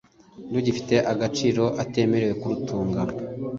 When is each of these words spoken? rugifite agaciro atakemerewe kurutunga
rugifite 0.53 0.95
agaciro 1.11 1.63
atakemerewe 1.83 2.33
kurutunga 2.41 3.01